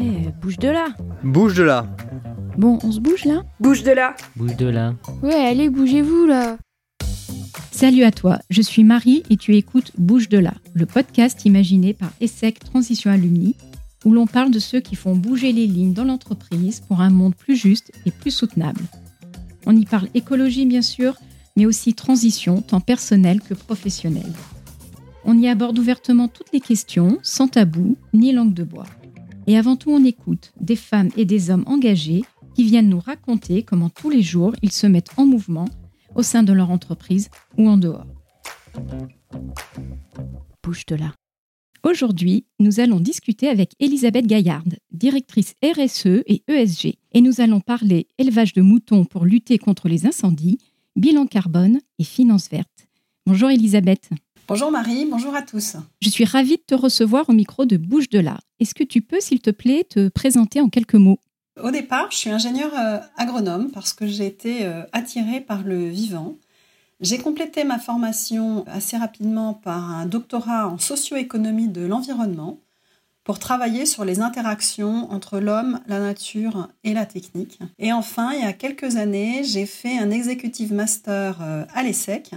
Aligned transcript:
Eh, 0.00 0.28
bouge 0.40 0.58
de 0.58 0.68
là 0.68 0.94
Bouge 1.24 1.54
de 1.54 1.64
là 1.64 1.86
Bon, 2.56 2.78
on 2.84 2.92
se 2.92 3.00
bouge 3.00 3.24
là 3.24 3.42
Bouge 3.58 3.82
de 3.82 3.90
là 3.90 4.14
Bouge 4.36 4.56
de 4.56 4.66
là. 4.66 4.94
Ouais, 5.22 5.34
allez, 5.34 5.68
bougez-vous 5.68 6.26
là 6.26 6.56
Salut 7.72 8.04
à 8.04 8.12
toi, 8.12 8.38
je 8.48 8.62
suis 8.62 8.84
Marie 8.84 9.24
et 9.28 9.36
tu 9.36 9.56
écoutes 9.56 9.90
Bouge 9.98 10.28
de 10.28 10.38
là, 10.38 10.54
le 10.74 10.86
podcast 10.86 11.44
imaginé 11.46 11.94
par 11.94 12.10
ESSEC 12.20 12.60
Transition 12.60 13.10
Alumni, 13.10 13.56
où 14.04 14.12
l'on 14.12 14.28
parle 14.28 14.52
de 14.52 14.60
ceux 14.60 14.78
qui 14.78 14.94
font 14.94 15.16
bouger 15.16 15.52
les 15.52 15.66
lignes 15.66 15.94
dans 15.94 16.04
l'entreprise 16.04 16.78
pour 16.78 17.00
un 17.00 17.10
monde 17.10 17.34
plus 17.34 17.56
juste 17.56 17.90
et 18.06 18.12
plus 18.12 18.30
soutenable. 18.30 18.82
On 19.66 19.74
y 19.74 19.84
parle 19.84 20.08
écologie 20.14 20.66
bien 20.66 20.82
sûr, 20.82 21.16
mais 21.56 21.66
aussi 21.66 21.94
transition, 21.94 22.62
tant 22.62 22.80
personnelle 22.80 23.40
que 23.40 23.54
professionnelle. 23.54 24.32
On 25.24 25.36
y 25.36 25.48
aborde 25.48 25.76
ouvertement 25.76 26.28
toutes 26.28 26.52
les 26.52 26.60
questions, 26.60 27.18
sans 27.22 27.48
tabou 27.48 27.96
ni 28.12 28.32
langue 28.32 28.54
de 28.54 28.62
bois. 28.62 28.86
Et 29.48 29.56
avant 29.56 29.76
tout, 29.76 29.90
on 29.90 30.04
écoute 30.04 30.52
des 30.60 30.76
femmes 30.76 31.08
et 31.16 31.24
des 31.24 31.48
hommes 31.48 31.64
engagés 31.66 32.22
qui 32.54 32.64
viennent 32.64 32.90
nous 32.90 33.00
raconter 33.00 33.62
comment 33.62 33.88
tous 33.88 34.10
les 34.10 34.20
jours 34.20 34.54
ils 34.60 34.70
se 34.70 34.86
mettent 34.86 35.12
en 35.16 35.24
mouvement 35.24 35.64
au 36.14 36.22
sein 36.22 36.42
de 36.42 36.52
leur 36.52 36.70
entreprise 36.70 37.30
ou 37.56 37.66
en 37.66 37.78
dehors. 37.78 38.06
Bouge 40.62 40.84
de 40.84 40.96
là. 40.96 41.14
Aujourd'hui, 41.82 42.44
nous 42.58 42.78
allons 42.78 43.00
discuter 43.00 43.48
avec 43.48 43.72
Elisabeth 43.80 44.26
Gaillard, 44.26 44.64
directrice 44.90 45.54
RSE 45.64 46.22
et 46.26 46.42
ESG, 46.46 46.98
et 47.12 47.22
nous 47.22 47.40
allons 47.40 47.60
parler 47.60 48.06
élevage 48.18 48.52
de 48.52 48.60
moutons 48.60 49.06
pour 49.06 49.24
lutter 49.24 49.56
contre 49.56 49.88
les 49.88 50.04
incendies, 50.04 50.58
bilan 50.94 51.26
carbone 51.26 51.80
et 51.98 52.04
finances 52.04 52.50
vertes. 52.50 52.86
Bonjour 53.24 53.48
Elisabeth. 53.48 54.10
Bonjour 54.48 54.70
Marie, 54.70 55.04
bonjour 55.04 55.34
à 55.34 55.42
tous. 55.42 55.76
Je 56.00 56.08
suis 56.08 56.24
ravie 56.24 56.56
de 56.56 56.62
te 56.66 56.74
recevoir 56.74 57.28
au 57.28 57.34
micro 57.34 57.66
de 57.66 57.76
Bouge 57.76 58.08
de 58.08 58.18
là. 58.18 58.38
Est-ce 58.60 58.74
que 58.74 58.82
tu 58.82 59.02
peux, 59.02 59.20
s'il 59.20 59.40
te 59.40 59.50
plaît, 59.50 59.84
te 59.84 60.08
présenter 60.08 60.62
en 60.62 60.70
quelques 60.70 60.94
mots? 60.94 61.18
Au 61.62 61.70
départ, 61.70 62.06
je 62.10 62.16
suis 62.16 62.30
ingénieure 62.30 62.72
euh, 62.74 62.98
agronome 63.18 63.70
parce 63.70 63.92
que 63.92 64.06
j'ai 64.06 64.24
été 64.24 64.64
euh, 64.64 64.84
attirée 64.92 65.42
par 65.42 65.64
le 65.64 65.90
vivant. 65.90 66.34
J'ai 67.00 67.18
complété 67.18 67.62
ma 67.64 67.78
formation 67.78 68.64
assez 68.68 68.96
rapidement 68.96 69.52
par 69.52 69.90
un 69.90 70.06
doctorat 70.06 70.66
en 70.66 70.78
socio-économie 70.78 71.68
de 71.68 71.82
l'environnement 71.82 72.58
pour 73.24 73.38
travailler 73.38 73.84
sur 73.84 74.06
les 74.06 74.20
interactions 74.20 75.12
entre 75.12 75.40
l'homme, 75.40 75.80
la 75.88 76.00
nature 76.00 76.68
et 76.84 76.94
la 76.94 77.04
technique. 77.04 77.58
Et 77.78 77.92
enfin, 77.92 78.32
il 78.32 78.40
y 78.40 78.46
a 78.46 78.54
quelques 78.54 78.96
années, 78.96 79.42
j'ai 79.44 79.66
fait 79.66 79.98
un 79.98 80.10
executive 80.10 80.72
master 80.72 81.36
euh, 81.42 81.66
à 81.74 81.82
l'ESSEC 81.82 82.32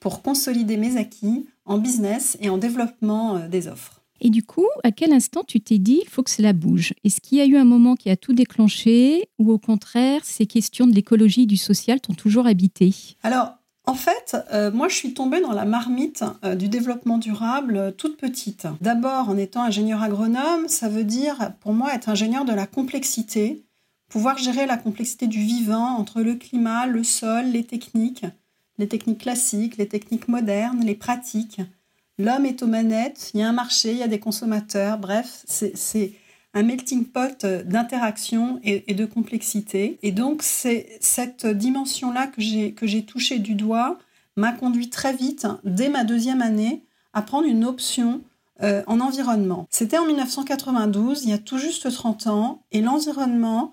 pour 0.00 0.22
consolider 0.22 0.76
mes 0.76 0.96
acquis 0.96 1.46
en 1.64 1.78
business 1.78 2.36
et 2.40 2.48
en 2.48 2.58
développement 2.58 3.36
euh, 3.36 3.48
des 3.48 3.68
offres. 3.68 3.98
Et 4.20 4.30
du 4.30 4.42
coup, 4.42 4.66
à 4.82 4.90
quel 4.90 5.12
instant 5.12 5.42
tu 5.46 5.60
t'es 5.60 5.78
dit, 5.78 6.00
il 6.02 6.08
faut 6.08 6.22
que 6.22 6.30
cela 6.30 6.52
bouge? 6.52 6.92
Est-ce 7.04 7.20
qu'il 7.20 7.38
y 7.38 7.40
a 7.40 7.46
eu 7.46 7.56
un 7.56 7.64
moment 7.64 7.94
qui 7.94 8.10
a 8.10 8.16
tout 8.16 8.32
déclenché 8.32 9.28
ou 9.38 9.52
au 9.52 9.58
contraire, 9.58 10.22
ces 10.24 10.46
questions 10.46 10.86
de 10.86 10.92
l'écologie 10.92 11.42
et 11.42 11.46
du 11.46 11.56
social 11.56 12.00
t'ont 12.00 12.14
toujours 12.14 12.46
habité? 12.46 12.92
Alors, 13.22 13.58
en 13.86 13.94
fait, 13.94 14.36
euh, 14.52 14.70
moi, 14.70 14.88
je 14.88 14.96
suis 14.96 15.14
tombée 15.14 15.40
dans 15.40 15.52
la 15.52 15.64
marmite 15.64 16.24
euh, 16.44 16.56
du 16.56 16.68
développement 16.68 17.16
durable 17.16 17.76
euh, 17.76 17.90
toute 17.90 18.18
petite. 18.18 18.66
D'abord, 18.80 19.30
en 19.30 19.36
étant 19.38 19.62
ingénieur 19.62 20.02
agronome, 20.02 20.68
ça 20.68 20.88
veut 20.90 21.04
dire, 21.04 21.52
pour 21.60 21.72
moi, 21.72 21.94
être 21.94 22.08
ingénieur 22.08 22.44
de 22.44 22.52
la 22.52 22.66
complexité, 22.66 23.64
pouvoir 24.10 24.36
gérer 24.36 24.66
la 24.66 24.76
complexité 24.76 25.26
du 25.26 25.40
vivant 25.40 25.96
entre 25.96 26.20
le 26.20 26.34
climat, 26.34 26.86
le 26.86 27.02
sol, 27.02 27.46
les 27.46 27.64
techniques, 27.64 28.26
les 28.78 28.88
techniques 28.88 29.20
classiques, 29.20 29.76
les 29.76 29.88
techniques 29.88 30.28
modernes, 30.28 30.84
les 30.84 30.94
pratiques. 30.94 31.60
L'homme 32.18 32.46
est 32.46 32.62
aux 32.62 32.66
manettes, 32.66 33.30
il 33.34 33.40
y 33.40 33.42
a 33.42 33.48
un 33.48 33.52
marché, 33.52 33.92
il 33.92 33.98
y 33.98 34.02
a 34.02 34.08
des 34.08 34.18
consommateurs, 34.18 34.98
bref, 34.98 35.44
c'est 35.46 36.12
un 36.54 36.62
melting 36.62 37.04
pot 37.04 37.44
d'interaction 37.44 38.58
et, 38.64 38.94
de 38.94 39.04
complexité. 39.04 39.98
Et 40.02 40.10
donc, 40.10 40.42
c'est 40.42 40.98
cette 41.00 41.46
dimension-là 41.46 42.26
que 42.26 42.40
j'ai, 42.40 42.72
que 42.72 42.86
j'ai 42.86 43.04
touchée 43.04 43.38
du 43.38 43.54
doigt 43.54 43.98
m'a 44.38 44.52
conduit 44.52 44.88
très 44.88 45.12
vite, 45.12 45.46
dès 45.64 45.88
ma 45.88 46.04
deuxième 46.04 46.42
année, 46.42 46.84
à 47.12 47.22
prendre 47.22 47.46
une 47.46 47.64
option 47.64 48.22
euh, 48.62 48.82
en 48.86 49.00
environnement. 49.00 49.66
C'était 49.70 49.98
en 49.98 50.06
1992, 50.06 51.24
il 51.24 51.30
y 51.30 51.32
a 51.32 51.38
tout 51.38 51.58
juste 51.58 51.90
30 51.90 52.28
ans, 52.28 52.62
et 52.72 52.80
l'environnement, 52.80 53.72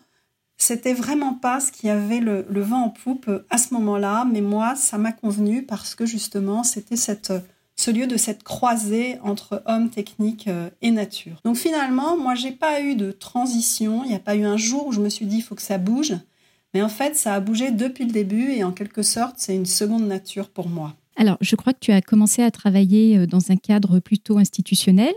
c'était 0.58 0.94
vraiment 0.94 1.34
pas 1.34 1.60
ce 1.60 1.72
qui 1.72 1.90
avait 1.90 2.20
le, 2.20 2.46
vent 2.50 2.84
en 2.84 2.90
poupe 2.90 3.30
à 3.50 3.58
ce 3.58 3.74
moment-là, 3.74 4.26
mais 4.32 4.42
moi, 4.42 4.76
ça 4.76 4.98
m'a 4.98 5.12
convenu 5.12 5.64
parce 5.64 5.96
que 5.96 6.06
justement, 6.06 6.64
c'était 6.64 6.96
ce 6.96 7.92
lieu 7.92 8.08
de 8.08 8.18
cette 8.18 8.44
croisée 8.44 9.20
entre 9.22 9.62
homme, 9.66 9.90
technique 9.90 10.48
euh, 10.48 10.70
et 10.82 10.92
nature. 10.92 11.42
Donc 11.44 11.58
finalement, 11.58 12.18
moi, 12.18 12.36
j'ai 12.36 12.52
pas 12.52 12.82
eu 12.82 12.96
de 12.96 13.12
transition. 13.12 14.04
Il 14.06 14.10
n'y 14.10 14.16
a 14.16 14.20
pas 14.20 14.36
eu 14.36 14.46
un 14.46 14.58
jour 14.58 14.88
où 14.88 14.92
je 14.94 15.02
me 15.02 15.10
suis 15.10 15.26
dit, 15.26 15.38
il 15.38 15.42
faut 15.42 15.56
que 15.56 15.62
ça 15.62 15.78
bouge. 15.78 16.16
Mais 16.74 16.82
en 16.82 16.90
fait, 16.90 17.16
ça 17.16 17.34
a 17.34 17.40
bougé 17.40 17.72
depuis 17.72 18.06
le 18.06 18.12
début 18.12 18.52
et 18.52 18.64
en 18.64 18.72
quelque 18.72 19.02
sorte, 19.02 19.36
c'est 19.38 19.56
une 19.56 19.66
seconde 19.66 20.08
nature 20.08 20.50
pour 20.50 20.70
moi. 20.70 20.96
Alors, 21.18 21.38
je 21.42 21.56
crois 21.56 21.74
que 21.74 21.80
tu 21.80 21.92
as 21.92 22.02
commencé 22.02 22.44
à 22.44 22.52
travailler 22.52 23.18
euh, 23.18 23.28
dans 23.28 23.52
un 23.52 23.58
cadre 23.58 24.00
plutôt 24.00 24.38
institutionnel 24.38 25.14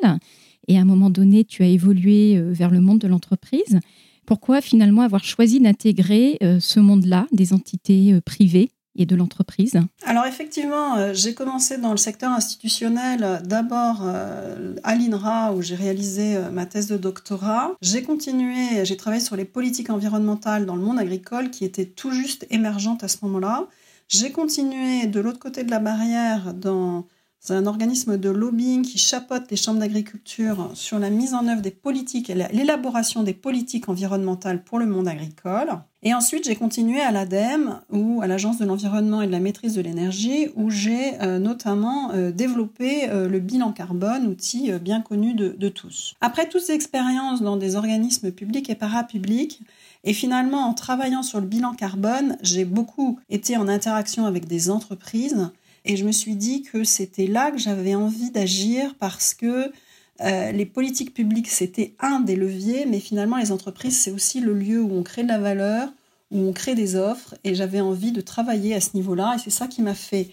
et 0.69 0.78
à 0.78 0.82
un 0.82 0.84
moment 0.84 1.10
donné, 1.10 1.44
tu 1.44 1.62
as 1.62 1.66
évolué 1.66 2.37
euh, 2.37 2.53
vers 2.53 2.70
le 2.70 2.81
monde 2.81 2.99
de 2.99 3.09
l'entreprise. 3.09 3.81
Pourquoi 4.28 4.60
finalement 4.60 5.00
avoir 5.02 5.24
choisi 5.24 5.58
d'intégrer 5.58 6.38
ce 6.60 6.80
monde-là, 6.80 7.26
des 7.32 7.54
entités 7.54 8.20
privées 8.20 8.70
et 8.98 9.06
de 9.06 9.16
l'entreprise? 9.16 9.80
Alors 10.04 10.26
effectivement, 10.26 10.96
euh, 10.96 11.14
j'ai 11.14 11.32
commencé 11.32 11.78
dans 11.78 11.92
le 11.92 11.96
secteur 11.96 12.30
institutionnel 12.32 13.40
d'abord 13.44 14.02
euh, 14.02 14.74
à 14.82 14.94
l'INRA 14.96 15.54
où 15.54 15.62
j'ai 15.62 15.76
réalisé 15.76 16.36
euh, 16.36 16.50
ma 16.50 16.66
thèse 16.66 16.88
de 16.88 16.96
doctorat. 16.96 17.72
J'ai 17.80 18.02
continué, 18.02 18.84
j'ai 18.84 18.96
travaillé 18.96 19.22
sur 19.22 19.36
les 19.36 19.44
politiques 19.44 19.90
environnementales 19.90 20.66
dans 20.66 20.76
le 20.76 20.82
monde 20.82 20.98
agricole 20.98 21.50
qui 21.50 21.64
était 21.64 21.86
tout 21.86 22.10
juste 22.10 22.46
émergente 22.50 23.04
à 23.04 23.08
ce 23.08 23.18
moment-là. 23.22 23.66
J'ai 24.08 24.32
continué 24.32 25.06
de 25.06 25.20
l'autre 25.20 25.38
côté 25.38 25.64
de 25.64 25.70
la 25.70 25.78
barrière 25.78 26.54
dans 26.54 27.06
un 27.50 27.66
organisme 27.66 28.19
de 28.19 28.28
lobbying 28.28 28.82
qui 28.82 28.99
chapeaute 28.99 29.50
les 29.50 29.56
chambres 29.56 29.81
d'agriculture 29.81 30.71
sur 30.75 30.99
la 30.99 31.09
mise 31.09 31.34
en 31.34 31.47
œuvre 31.49 31.62
des 31.62 31.71
politiques 31.71 32.28
l'élaboration 32.28 33.22
des 33.22 33.32
politiques 33.32 33.88
environnementales 33.88 34.62
pour 34.62 34.78
le 34.78 34.87
monde 34.87 35.09
agricole. 35.09 35.78
Et 36.03 36.15
ensuite, 36.15 36.44
j'ai 36.44 36.54
continué 36.54 37.00
à 37.00 37.10
l'ADEME 37.10 37.81
ou 37.91 38.21
à 38.22 38.28
l'Agence 38.28 38.59
de 38.59 38.65
l'environnement 38.65 39.21
et 39.21 39.26
de 39.26 39.32
la 39.32 39.41
maîtrise 39.41 39.75
de 39.75 39.81
l'énergie, 39.81 40.49
où 40.54 40.71
j'ai 40.71 41.21
euh, 41.21 41.41
notamment 41.41 42.12
euh, 42.12 42.31
développé 42.31 43.10
euh, 43.10 43.28
le 43.28 43.41
bilan 43.41 43.72
carbone, 43.72 44.26
outil 44.28 44.70
bien 44.81 45.00
connu 45.00 45.34
de, 45.34 45.49
de, 45.59 45.69
tous. 45.69 46.15
Après 46.20 46.49
toutes 46.49 46.62
ces 46.62 46.75
expériences 46.75 47.43
dans 47.43 47.56
des 47.56 47.75
organismes 47.75 48.31
publics 48.31 48.70
et 48.70 48.76
parapublics, 48.76 49.60
et 50.05 50.12
finalement 50.12 50.69
en 50.69 50.75
travaillant 50.75 51.25
sur 51.25 51.41
le 51.41 51.47
bilan 51.47 51.72
carbone, 51.72 52.37
j'ai 52.43 52.65
beaucoup 52.65 53.19
été 53.28 53.56
en 53.56 53.66
interaction 53.66 54.26
avec 54.26 54.47
des 54.47 54.70
entreprises 54.70 55.50
et 55.88 55.97
je 55.97 56.04
me 56.04 56.12
suis 56.12 56.37
dit 56.37 56.62
que 56.62 56.84
c'était 56.84 57.26
là 57.26 57.50
que 57.50 57.59
j'avais 57.59 57.94
envie 57.94 58.31
d'agir 58.31 58.94
parce 59.00 59.32
que 59.32 59.72
euh, 60.21 60.53
les 60.53 60.66
politiques 60.66 61.15
publiques, 61.15 61.49
c'était 61.49 61.94
un 61.99 62.21
des 62.21 62.37
leviers, 62.37 62.84
mais 62.87 63.00
finalement, 63.00 63.38
les 63.38 63.53
entreprises, 63.53 63.99
c'est 63.99 64.10
aussi 64.10 64.41
le 64.41 64.53
lieu 64.53 64.82
où 64.82 64.93
on 64.93 65.03
crée 65.03 65.22
de 65.22 65.28
la 65.28 65.38
valeur, 65.38 65.88
où 66.31 66.41
on 66.41 66.53
crée 66.53 66.75
des 66.75 66.94
offres. 66.94 67.34
Et 67.43 67.54
j'avais 67.54 67.81
envie 67.81 68.12
de 68.12 68.21
travailler 68.21 68.75
à 68.75 68.81
ce 68.81 68.91
niveau-là. 68.94 69.37
Et 69.37 69.38
c'est 69.38 69.50
ça 69.50 69.66
qui 69.66 69.81
m'a 69.81 69.94
fait 69.94 70.28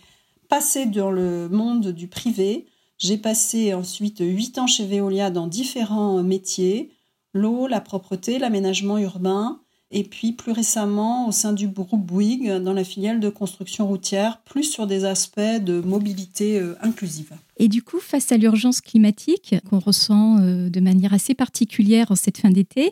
passer 0.50 0.86
dans 0.86 1.12
le 1.12 1.48
monde 1.48 1.88
du 1.88 2.08
privé. 2.08 2.66
J'ai 2.98 3.18
passé 3.18 3.74
ensuite 3.74 4.20
huit 4.20 4.58
ans 4.58 4.68
chez 4.68 4.86
Veolia 4.86 5.30
dans 5.30 5.48
différents 5.48 6.22
métiers 6.22 6.92
l'eau, 7.36 7.68
la 7.68 7.82
propreté, 7.82 8.40
l'aménagement 8.40 8.98
urbain, 8.98 9.60
et 9.91 10.03
puis 10.03 10.34
plus 10.34 10.51
récemment 10.51 11.28
au 11.28 11.31
sein 11.31 11.53
du 11.53 11.68
groupe 11.68 12.06
Bouygues 12.06 12.57
dans 12.57 12.73
la 12.73 12.84
filiale 12.84 13.19
de 13.19 13.29
construction 13.29 13.88
routière, 13.88 14.41
plus 14.41 14.63
sur 14.63 14.88
des 14.88 15.06
aspects 15.06 15.40
de 15.40 15.79
mobilité 15.79 16.59
euh, 16.59 16.75
inclusive. 16.81 17.34
Et 17.57 17.68
du 17.68 17.84
coup, 17.84 18.00
face 18.00 18.31
à 18.31 18.38
l'urgence 18.38 18.81
climatique 18.81 19.56
qu'on 19.69 19.79
ressent 19.79 20.40
euh, 20.40 20.69
de 20.69 20.79
manière 20.79 21.13
assez 21.13 21.36
particulière 21.36 22.12
en 22.12 22.15
cette 22.15 22.39
fin 22.39 22.50
d'été, 22.50 22.89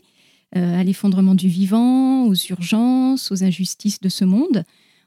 euh, 0.55 0.79
à 0.79 0.83
l'effondrement 0.83 1.35
du 1.35 1.47
vivant, 1.47 2.25
aux 2.25 2.35
urgences, 2.35 3.31
aux 3.31 3.43
injustices 3.43 3.99
de 3.99 4.09
ce 4.09 4.23
monde, 4.23 4.63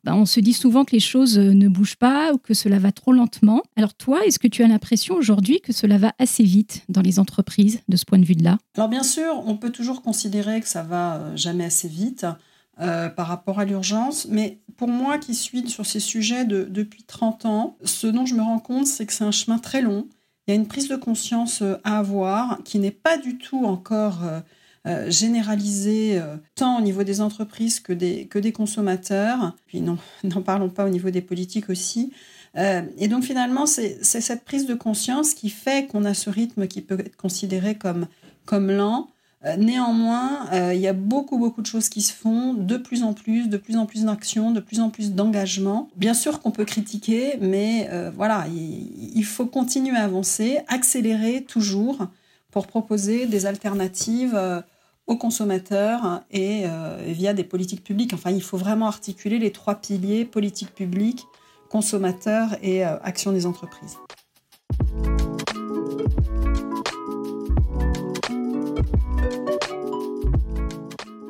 ben, 0.06 0.14
on 0.14 0.25
se 0.25 0.38
dit 0.38 0.53
souvent 0.53 0.85
que 0.85 0.93
les 0.93 1.00
choses 1.00 1.37
ne 1.37 1.69
bougent 1.69 1.97
pas 1.97 2.32
ou 2.32 2.38
que 2.38 2.55
cela 2.55 2.79
va 2.79 2.93
trop 2.93 3.12
lentement. 3.12 3.64
Alors 3.75 3.93
toi, 3.93 4.25
est-ce 4.25 4.38
que 4.38 4.47
tu 4.47 4.62
as 4.62 4.69
l'impression 4.69 5.17
aujourd'hui 5.17 5.61
que 5.61 5.73
cela 5.73 5.99
va 5.99 6.12
assez 6.20 6.44
vite 6.44 6.85
dans 6.88 7.00
les 7.00 7.19
entreprises 7.19 7.81
de 7.88 7.97
ce 7.97 8.05
point 8.05 8.20
de 8.20 8.25
vue-là? 8.25 8.58
Alors 8.76 8.88
bien 8.88 9.03
sûr, 9.03 9.43
on 9.44 9.56
peut 9.56 9.70
toujours 9.70 10.03
considérer 10.03 10.61
que 10.61 10.69
ça 10.69 10.85
va 10.85 11.35
jamais 11.35 11.64
assez 11.64 11.88
vite 11.88 12.25
euh, 12.81 13.08
par 13.08 13.26
rapport 13.26 13.58
à 13.58 13.64
l'urgence, 13.64 14.29
mais 14.31 14.61
pour 14.76 14.87
moi 14.87 15.19
qui 15.19 15.35
suis 15.35 15.69
sur 15.69 15.85
ces 15.85 15.99
sujets 15.99 16.44
de, 16.44 16.69
depuis 16.70 17.02
30 17.02 17.44
ans, 17.47 17.76
ce 17.82 18.06
dont 18.06 18.26
je 18.26 18.37
me 18.37 18.43
rends 18.43 18.61
compte, 18.61 18.87
c'est 18.87 19.06
que 19.06 19.12
c'est 19.12 19.25
un 19.25 19.32
chemin 19.32 19.59
très 19.59 19.82
long. 19.82 20.06
Il 20.47 20.55
y 20.55 20.56
a 20.56 20.61
une 20.61 20.69
prise 20.69 20.87
de 20.87 20.94
conscience 20.94 21.64
à 21.82 21.99
avoir 21.99 22.62
qui 22.62 22.79
n'est 22.79 22.93
pas 22.93 23.19
du 23.19 23.38
tout 23.38 23.64
encore... 23.64 24.23
Euh, 24.23 24.38
euh, 24.87 25.11
généralisé 25.11 26.17
euh, 26.17 26.37
tant 26.55 26.79
au 26.79 26.81
niveau 26.81 27.03
des 27.03 27.21
entreprises 27.21 27.81
que 27.81 27.93
des, 27.93 28.27
que 28.27 28.38
des 28.38 28.53
consommateurs. 28.53 29.56
Puis 29.67 29.81
n'en 29.81 29.99
parlons 30.44 30.69
pas 30.69 30.87
au 30.87 30.91
niveau 30.91 31.11
des 31.11 31.23
politiques 31.23 31.69
aussi. 31.71 32.12
Euh, 32.56 32.83
et 32.97 33.09
donc 33.09 33.25
finalement, 33.25 33.67
c'est 33.67 34.05
cette 34.05 34.44
prise 34.44 34.65
de 34.65 34.75
conscience 34.75 35.35
qui 35.35 35.50
fait 35.50 35.88
qu'on 35.88 36.05
a 36.05 36.15
ce 36.15 36.31
rythme 36.31 36.69
qui 36.69 36.83
peut 36.83 37.00
être 37.00 37.17
considéré 37.17 37.75
comme, 37.75 38.06
comme 38.44 38.71
lent. 38.71 39.09
Néanmoins, 39.59 40.49
il 40.73 40.81
y 40.81 40.88
a 40.88 40.93
beaucoup, 40.93 41.38
beaucoup 41.38 41.62
de 41.62 41.67
choses 41.67 41.88
qui 41.88 42.03
se 42.03 42.12
font, 42.12 42.53
de 42.53 42.77
plus 42.77 43.05
en 43.05 43.12
plus, 43.12 43.49
de 43.49 43.56
plus 43.56 43.77
en 43.77 43.87
plus 43.87 44.05
d'actions, 44.05 44.50
de 44.50 44.59
plus 44.59 44.81
en 44.81 44.91
plus 44.91 45.12
d'engagement. 45.12 45.88
Bien 45.94 46.15
sûr 46.15 46.41
qu'on 46.41 46.50
peut 46.50 46.65
critiquer, 46.65 47.35
mais 47.41 47.88
voilà, 48.17 48.47
il, 48.49 49.25
faut 49.25 49.47
continuer 49.47 49.97
à 49.97 50.03
avancer, 50.03 50.59
accélérer 50.67 51.44
toujours 51.44 52.09
pour 52.50 52.67
proposer 52.67 53.27
des 53.27 53.47
alternatives 53.47 54.37
aux 55.06 55.17
consommateurs 55.17 56.23
et 56.31 56.64
via 57.06 57.32
des 57.32 57.44
politiques 57.44 57.85
publiques. 57.85 58.12
Enfin, 58.12 58.31
il 58.31 58.43
faut 58.43 58.56
vraiment 58.56 58.87
articuler 58.87 59.38
les 59.38 59.53
trois 59.53 59.76
piliers, 59.76 60.25
politique 60.25 60.75
publique, 60.75 61.25
consommateurs 61.69 62.56
et 62.62 62.82
action 62.82 63.32
des 63.32 63.47
entreprises. 63.47 63.99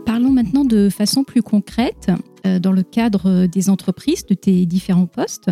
Parlons 0.06 0.30
maintenant 0.30 0.64
de 0.64 0.88
façon 0.88 1.24
plus 1.24 1.42
concrète, 1.42 2.10
euh, 2.46 2.58
dans 2.58 2.72
le 2.72 2.82
cadre 2.82 3.46
des 3.46 3.68
entreprises, 3.68 4.24
de 4.24 4.34
tes 4.34 4.64
différents 4.64 5.06
postes. 5.06 5.50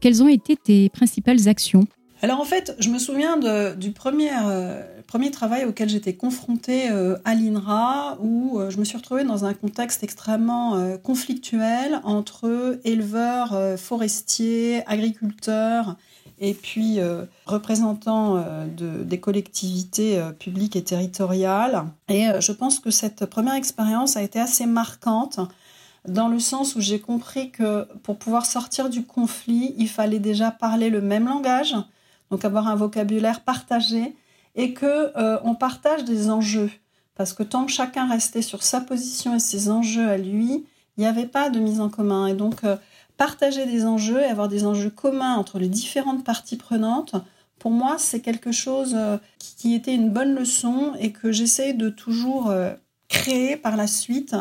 Quelles 0.00 0.22
ont 0.22 0.28
été 0.28 0.56
tes 0.56 0.88
principales 0.88 1.48
actions? 1.48 1.86
Alors 2.22 2.40
en 2.40 2.44
fait, 2.44 2.74
je 2.80 2.88
me 2.88 2.98
souviens 2.98 3.38
du 3.76 3.92
premier, 3.92 4.30
euh, 4.44 4.82
premier 5.10 5.30
travail 5.32 5.64
auquel 5.64 5.88
j'étais 5.88 6.14
confrontée 6.14 6.88
euh, 6.88 7.18
à 7.24 7.34
l'INRA, 7.34 8.16
où 8.22 8.60
je 8.70 8.78
me 8.78 8.84
suis 8.84 8.96
retrouvée 8.96 9.24
dans 9.24 9.44
un 9.44 9.54
contexte 9.54 10.02
extrêmement 10.04 10.96
conflictuel 11.02 12.00
entre 12.04 12.78
éleveurs, 12.84 13.78
forestiers, 13.78 14.82
agriculteurs 14.86 15.96
et 16.40 16.54
puis 16.54 16.98
euh, 16.98 17.26
représentant 17.44 18.36
euh, 18.36 18.66
de, 18.66 19.04
des 19.04 19.20
collectivités 19.20 20.18
euh, 20.18 20.32
publiques 20.32 20.74
et 20.74 20.82
territoriales. 20.82 21.84
Et 22.08 22.28
je 22.40 22.52
pense 22.52 22.80
que 22.80 22.90
cette 22.90 23.26
première 23.26 23.54
expérience 23.54 24.16
a 24.16 24.22
été 24.22 24.40
assez 24.40 24.66
marquante 24.66 25.38
dans 26.08 26.28
le 26.28 26.38
sens 26.38 26.76
où 26.76 26.80
j'ai 26.80 26.98
compris 26.98 27.50
que 27.50 27.86
pour 28.02 28.16
pouvoir 28.16 28.46
sortir 28.46 28.88
du 28.88 29.04
conflit, 29.04 29.74
il 29.76 29.88
fallait 29.88 30.18
déjà 30.18 30.50
parler 30.50 30.88
le 30.88 31.02
même 31.02 31.26
langage, 31.26 31.76
donc 32.30 32.46
avoir 32.46 32.68
un 32.68 32.74
vocabulaire 32.74 33.40
partagé 33.40 34.16
et 34.54 34.74
que 34.74 35.12
on 35.44 35.54
partage 35.54 36.04
des 36.04 36.30
enjeux. 36.30 36.70
Parce 37.14 37.32
que 37.32 37.42
tant 37.42 37.66
que 37.66 37.72
chacun 37.72 38.08
restait 38.08 38.42
sur 38.42 38.62
sa 38.62 38.80
position 38.80 39.36
et 39.36 39.40
ses 39.40 39.70
enjeux 39.70 40.08
à 40.08 40.16
lui, 40.16 40.64
il 40.96 41.00
n'y 41.00 41.06
avait 41.06 41.26
pas 41.26 41.50
de 41.50 41.60
mise 41.60 41.80
en 41.80 41.88
commun. 41.88 42.26
Et 42.26 42.34
donc, 42.34 42.62
partager 43.16 43.66
des 43.66 43.84
enjeux 43.84 44.20
et 44.20 44.24
avoir 44.24 44.48
des 44.48 44.64
enjeux 44.64 44.90
communs 44.90 45.34
entre 45.34 45.58
les 45.58 45.68
différentes 45.68 46.24
parties 46.24 46.56
prenantes, 46.56 47.14
pour 47.60 47.70
moi, 47.70 47.96
c'est 47.98 48.20
quelque 48.20 48.50
chose 48.50 48.94
euh, 48.96 49.18
qui 49.38 49.74
était 49.74 49.94
une 49.94 50.10
bonne 50.10 50.34
leçon 50.34 50.94
et 50.98 51.12
que 51.12 51.30
j'essaie 51.30 51.74
de 51.74 51.90
toujours 51.90 52.50
euh, 52.50 52.72
créer 53.08 53.56
par 53.56 53.76
la 53.76 53.86
suite, 53.86 54.34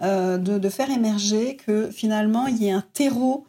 euh, 0.00 0.38
de, 0.38 0.68
faire 0.70 0.90
émerger 0.90 1.56
que 1.56 1.90
finalement, 1.90 2.46
il 2.46 2.56
y 2.56 2.66
ait 2.66 2.72
un 2.72 2.84
terreau 2.92 3.46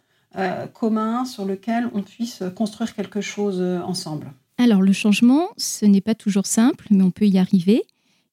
commun 0.74 1.24
sur 1.24 1.46
lequel 1.46 1.90
on 1.94 2.02
puisse 2.02 2.44
construire 2.57 2.94
quelque 2.94 3.22
chose 3.22 3.62
ensemble. 3.86 4.34
Alors, 4.57 4.81
le 4.81 4.94
changement, 4.94 5.50
ce 5.57 5.86
n'est 5.86 6.02
pas 6.02 6.16
toujours 6.16 6.46
simple, 6.46 6.88
mais 6.90 7.04
on 7.04 7.12
peut 7.12 7.28
y 7.28 7.38
arriver. 7.38 7.84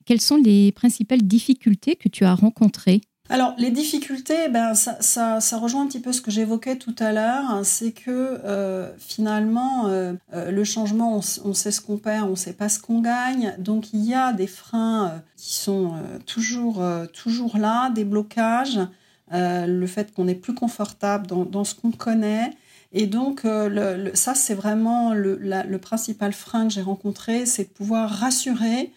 Quelles 0.04 0.20
sont 0.20 0.36
les 0.36 0.72
principales 0.72 1.22
difficultés 1.22 1.96
que 1.96 2.08
tu 2.08 2.24
as 2.24 2.34
rencontrées? 2.34 3.00
Alors, 3.28 3.54
les 3.56 3.70
difficultés, 3.70 4.48
ben, 4.50 4.74
ça, 4.74 5.00
ça, 5.40 5.56
rejoint 5.56 5.84
un 5.84 5.86
petit 5.86 6.00
peu 6.00 6.12
ce 6.12 6.20
que 6.20 6.30
j'évoquais 6.30 6.76
tout 6.76 6.94
à 6.98 7.12
l'heure, 7.12 7.50
hein, 7.50 7.62
c'est 7.64 7.92
que 7.92 8.10
euh, 8.10 8.90
finalement, 8.98 9.86
euh, 9.86 10.12
euh, 10.34 10.50
le 10.50 10.64
changement, 10.64 11.20
on, 11.44 11.54
sait 11.54 11.70
ce 11.70 11.80
qu'on 11.80 11.96
perd, 11.96 12.28
on 12.28 12.36
sait 12.36 12.52
pas 12.52 12.68
ce 12.68 12.78
qu'on 12.78 13.00
gagne. 13.00 13.54
Donc, 13.58 13.94
il 13.94 14.04
y 14.04 14.12
a 14.12 14.32
des 14.32 14.48
freins 14.48 15.22
qui 15.36 15.54
sont 15.54 15.94
toujours, 16.26 16.84
toujours 17.12 17.56
là, 17.56 17.90
des 17.90 18.04
blocages, 18.04 18.80
le 19.30 19.86
fait 19.86 20.12
qu'on 20.12 20.28
est 20.28 20.34
plus 20.34 20.54
confortable 20.54 21.26
dans, 21.26 21.64
ce 21.64 21.74
qu'on 21.74 21.92
connaît. 21.92 22.50
Et 22.92 23.06
donc, 23.06 23.46
ça, 24.14 24.34
c'est 24.34 24.54
vraiment 24.54 25.14
le, 25.14 25.76
principal 25.78 26.32
frein 26.32 26.68
que 26.68 26.74
j'ai 26.74 26.82
rencontré, 26.82 27.46
c'est 27.46 27.64
de 27.64 27.68
pouvoir 27.70 28.10
rassurer 28.10 28.92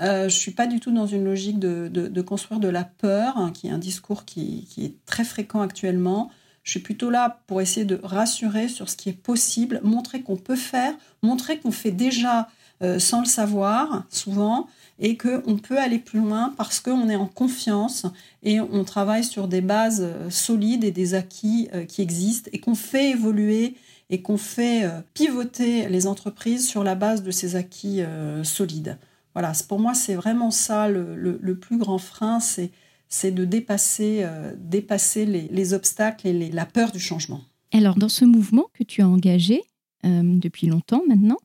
euh, 0.00 0.28
je 0.28 0.36
suis 0.36 0.50
pas 0.50 0.66
du 0.66 0.80
tout 0.80 0.90
dans 0.90 1.06
une 1.06 1.24
logique 1.24 1.58
de, 1.58 2.20
construire 2.22 2.60
de 2.60 2.68
la 2.68 2.84
peur, 2.84 3.36
hein, 3.36 3.52
qui 3.52 3.68
est 3.68 3.70
un 3.70 3.78
discours 3.78 4.24
qui, 4.24 4.66
est 4.78 5.04
très 5.06 5.24
fréquent 5.24 5.60
actuellement. 5.60 6.30
Je 6.62 6.70
suis 6.70 6.80
plutôt 6.80 7.10
là 7.10 7.42
pour 7.46 7.60
essayer 7.60 7.84
de 7.84 8.00
rassurer 8.02 8.68
sur 8.68 8.88
ce 8.88 8.96
qui 8.96 9.10
est 9.10 9.20
possible, 9.20 9.80
montrer 9.84 10.22
qu'on 10.22 10.36
peut 10.36 10.56
faire, 10.56 10.94
montrer 11.22 11.58
qu'on 11.58 11.70
fait 11.70 11.90
déjà 11.90 12.48
euh, 12.84 12.98
sans 12.98 13.20
le 13.20 13.26
savoir 13.26 14.04
souvent 14.10 14.68
et 14.98 15.16
qu'on 15.16 15.56
peut 15.56 15.78
aller 15.78 15.98
plus 15.98 16.20
loin 16.20 16.52
parce 16.56 16.80
qu'on 16.80 17.08
est 17.08 17.16
en 17.16 17.26
confiance 17.26 18.04
et 18.42 18.60
on 18.60 18.84
travaille 18.84 19.24
sur 19.24 19.48
des 19.48 19.62
bases 19.62 20.02
euh, 20.02 20.28
solides 20.28 20.84
et 20.84 20.90
des 20.90 21.14
acquis 21.14 21.68
euh, 21.72 21.84
qui 21.86 22.02
existent 22.02 22.50
et 22.52 22.58
qu'on 22.58 22.74
fait 22.74 23.10
évoluer 23.10 23.74
et 24.10 24.20
qu'on 24.20 24.36
fait 24.36 24.86
pivoter 25.14 25.88
les 25.88 26.06
entreprises 26.06 26.68
sur 26.68 26.84
la 26.84 26.94
base 26.94 27.22
de 27.22 27.30
ces 27.30 27.56
acquis 27.56 28.02
solides. 28.42 28.98
Voilà, 29.32 29.52
pour 29.66 29.80
moi, 29.80 29.94
c'est 29.94 30.14
vraiment 30.14 30.50
ça 30.50 30.88
le, 30.88 31.54
plus 31.54 31.78
grand 31.78 31.96
frein, 31.96 32.38
c'est 32.38 33.30
de 33.30 33.44
dépasser, 33.46 34.26
dépasser 34.58 35.24
les, 35.24 35.72
obstacles 35.72 36.28
et 36.28 36.50
la 36.50 36.66
peur 36.66 36.92
du 36.92 37.00
changement. 37.00 37.40
Alors, 37.72 37.96
dans 37.96 38.10
ce 38.10 38.26
mouvement 38.26 38.66
que 38.74 38.84
tu 38.84 39.00
as 39.00 39.08
engagé 39.08 39.62
depuis 40.04 40.66
longtemps 40.66 41.02
maintenant, 41.08 41.38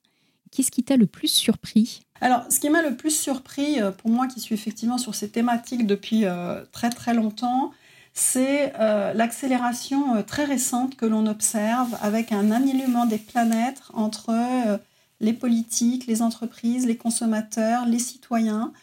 qu'est-ce 0.52 0.72
qui 0.72 0.84
t'a 0.84 0.98
le 0.98 1.06
plus 1.06 1.28
surpris? 1.28 2.02
Alors, 2.22 2.44
ce 2.50 2.60
qui 2.60 2.70
m'a 2.70 2.82
le 2.82 2.96
plus 2.96 3.16
surpris, 3.16 3.82
euh, 3.82 3.92
pour 3.92 4.10
moi 4.10 4.28
qui 4.28 4.40
suis 4.40 4.56
effectivement 4.56 4.98
sur 4.98 5.16
ces 5.16 5.30
thématiques 5.30 5.88
depuis 5.88 6.26
très 6.72 6.90
très 6.90 7.14
longtemps, 7.14 7.72
c'est 8.14 8.74
l'accélération 9.14 10.24
très 10.24 10.44
récente 10.44 10.98
que 10.98 11.06
l'on 11.06 11.26
observe 11.28 11.96
avec 12.02 12.32
un 12.32 12.52
alignement 12.52 13.06
des 13.06 13.20
planètes 13.20 13.82
entre 13.94 14.80
les 15.20 15.34
politiques, 15.34 16.08
les 16.08 16.22
entreprises, 16.22 16.86
les 16.86 16.98
consommateurs, 16.98 17.86
les 17.86 18.00
citoyens. 18.00 18.74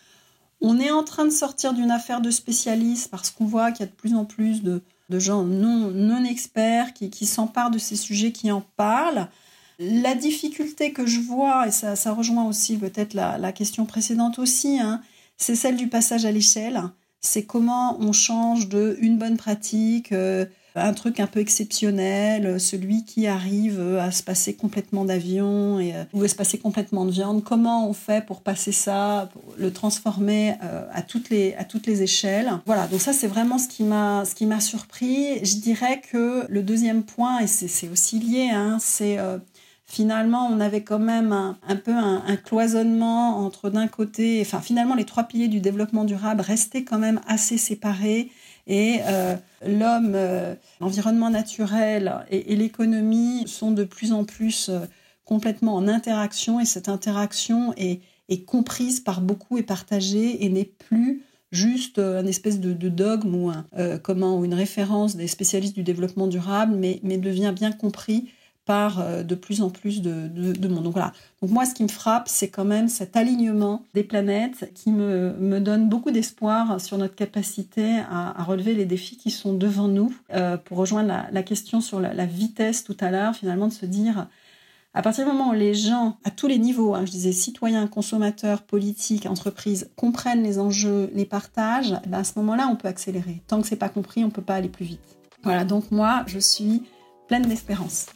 On 0.61 0.79
est 0.79 0.91
en 0.91 1.05
train 1.05 1.25
de 1.25 1.31
sortir 1.31 1.75
d'une 1.75 1.91
affaire 1.91 2.21
de 2.21 2.31
spécialistes 2.31 3.11
parce 3.11 3.31
qu'on 3.31 3.45
voit 3.45 3.73
qu'il 3.73 3.81
y 3.81 3.89
a 3.89 3.91
de 3.91 3.97
plus 3.97 4.15
en 4.15 4.25
plus 4.25 4.63
de, 4.63 4.83
gens 5.11 5.45
non, 5.45 5.91
non 5.91 6.25
experts 6.25 6.93
qui, 6.93 7.27
s'emparent 7.27 7.71
de 7.71 7.79
ces 7.79 7.97
sujets, 7.97 8.33
qui 8.33 8.51
en 8.51 8.63
parlent. 8.77 9.29
La 9.79 10.15
difficulté 10.15 10.93
que 10.93 11.05
je 11.05 11.21
vois, 11.21 11.69
et 11.69 11.71
ça, 11.71 12.13
rejoint 12.13 12.47
aussi 12.47 12.79
peut-être 12.79 13.13
la, 13.13 13.53
question 13.53 13.85
précédente 13.85 14.39
aussi, 14.39 14.79
hein, 14.81 15.03
c'est 15.37 15.55
celle 15.55 15.77
du 15.77 15.89
passage 15.89 16.25
à 16.25 16.33
l'échelle. 16.33 16.81
C'est 17.21 17.45
comment 17.45 17.99
on 18.01 18.13
change 18.13 18.69
de 18.69 18.97
une 19.01 19.19
bonne 19.19 19.37
pratique, 19.37 20.13
euh, 20.13 20.47
un 20.77 20.95
truc 20.95 21.21
un 21.21 21.27
peu 21.27 21.41
exceptionnel, 21.41 22.59
celui 22.59 23.05
qui 23.05 23.27
arrive 23.27 23.81
à 23.99 24.11
se 24.13 24.23
passer 24.23 24.55
complètement 24.55 25.05
d'avion 25.05 25.79
et, 25.79 25.95
euh, 25.95 26.05
ou 26.15 26.23
à 26.23 26.29
se 26.29 26.35
passer 26.35 26.57
complètement 26.57 27.05
de 27.05 27.11
viande. 27.11 27.45
Comment 27.45 27.87
on 27.87 27.93
fait 27.93 28.25
pour 28.25 28.41
passer 28.41 28.73
ça, 28.73 29.29
pour 29.33 29.43
le 29.59 29.73
transformer 29.73 30.55
euh, 30.63 30.87
à, 30.91 31.03
toutes 31.03 31.29
les, 31.29 31.55
à 31.57 31.65
toutes 31.65 31.87
les 31.87 32.03
échelles 32.03 32.51
Voilà, 32.65 32.87
donc 32.87 33.01
ça 33.03 33.13
c'est 33.13 33.27
vraiment 33.27 33.59
ce 33.59 33.69
qui 33.69 33.83
m'a 33.83 34.61
surpris. 34.61 35.45
Je 35.45 35.57
dirais 35.57 36.01
que 36.11 36.47
le 36.49 36.63
deuxième 36.63 37.03
point, 37.03 37.41
et 37.41 37.47
c'est 37.47 37.89
aussi 37.91 38.21
lié, 38.21 38.49
hein, 38.51 38.79
c'est 38.81 39.19
finalement, 39.87 40.49
on 40.49 40.61
avait 40.61 40.83
quand 40.83 40.99
même 40.99 41.33
un, 41.33 41.77
peu 41.77 41.93
un, 41.93 42.37
cloisonnement 42.37 43.39
entre 43.39 43.71
d'un 43.71 43.87
côté, 43.87 44.41
enfin 44.43 44.61
finalement, 44.61 44.95
les 44.95 45.05
trois 45.05 45.25
piliers 45.25 45.49
du 45.49 45.61
développement 45.61 46.05
durable 46.05 46.41
restaient 46.41 46.85
quand 46.85 46.99
même 46.99 47.21
assez 47.27 47.57
séparés. 47.57 48.31
Et 48.67 48.99
euh, 49.07 49.37
l'homme, 49.65 50.13
euh, 50.17 50.55
l'environnement 50.81 51.31
naturel 51.31 52.13
et, 52.31 52.57
l'économie 52.57 53.47
sont 53.47 53.71
de 53.71 53.85
plus 53.85 54.13
en 54.13 54.25
plus 54.25 54.69
euh, 54.69 54.81
complètement 55.25 55.77
en 55.77 55.87
interaction 55.87 56.59
et 56.59 56.65
cette 56.65 56.89
interaction 56.89 57.73
est, 57.77 58.01
comprise 58.45 58.99
par 58.99 59.21
beaucoup 59.21 59.57
et 59.57 59.63
partagée 59.63 60.45
et 60.45 60.49
n'est 60.49 60.65
plus 60.65 61.23
juste 61.53 62.01
un 62.01 62.27
espèce 62.27 62.59
de, 62.59 62.89
dogme 62.89 63.37
ou, 63.37 63.53
une 64.45 64.55
référence 64.55 65.15
des 65.15 65.29
spécialistes 65.29 65.77
du 65.77 65.85
développement 65.85 66.27
durable, 66.27 66.75
mais 66.75 67.19
devient 67.19 67.53
bien 67.55 67.71
compris 67.71 68.33
par 68.67 69.01
euh, 69.01 69.23
de 69.23 69.35
plus 69.35 69.63
en 69.63 69.71
plus 69.71 70.03
de, 70.03 70.27
de, 70.29 70.69
monde. 70.69 70.83
Donc 70.83 70.93
voilà. 70.93 71.13
Donc 71.41 71.51
moi, 71.51 71.65
ce 71.65 71.73
qui 71.73 71.85
me 71.85 71.89
frappe, 71.89 72.29
c'est 72.29 72.49
quand 72.49 72.65
même 72.65 72.89
cet 72.89 73.17
alignement 73.17 73.85
des 73.95 74.03
planètes 74.03 74.71
qui 74.75 74.91
me, 74.91 75.33
me 75.39 75.61
donne 75.61 75.89
beaucoup 75.89 76.11
d'espoir 76.11 76.81
sur 76.81 76.99
notre 76.99 77.15
capacité 77.15 78.01
à, 78.11 78.43
relever 78.43 78.75
les 78.75 78.85
défis 78.85 79.17
qui 79.17 79.31
sont 79.31 79.55
devant 79.55 79.89
nous. 79.89 80.13
Euh, 80.35 80.57
pour 80.57 80.79
rejoindre 80.79 81.27
la, 81.31 81.43
question 81.43 81.81
sur 81.81 82.01
la, 82.01 82.27
vitesse 82.27 82.83
tout 82.83 82.97
à 83.01 83.11
l'heure, 83.11 83.37
finalement, 83.37 83.69
de 83.69 83.73
se 83.73 83.87
dire, 83.87 84.27
à 84.95 85.03
partir 85.03 85.25
du 85.25 85.31
moment 85.31 85.51
où 85.51 85.55
les 85.55 85.75
gens, 85.75 86.17
à 86.25 86.31
tous 86.31 86.49
les 86.49 86.59
niveaux, 86.59 86.95
hein, 86.95 87.05
je 87.07 87.13
disais 87.13 87.33
citoyens, 87.33 87.87
consommateurs, 87.87 88.63
politiques, 88.63 89.27
entreprises, 89.27 89.91
comprennent 89.95 90.43
les 90.43 90.59
enjeux, 90.59 91.09
les 91.15 91.25
partagent, 91.25 91.95
eh 92.05 92.09
ben 92.09 92.19
à 92.19 92.25
ce 92.25 92.33
moment-là, 92.41 92.69
on 92.69 92.75
peut 92.75 92.89
accélérer. 92.89 93.43
Tant 93.47 93.63
que 93.63 93.69
c'est 93.69 93.77
pas 93.77 93.89
compris, 93.89 94.25
on 94.25 94.31
peut 94.31 94.43
pas 94.43 94.57
aller 94.57 94.69
plus 94.69 94.87
vite. 94.87 95.19
Voilà. 95.45 95.65
Donc 95.65 95.93
moi, 95.93 96.25
je 96.27 96.41
suis 96.41 96.83
pleine 97.29 97.47
d'espérance. 97.47 98.07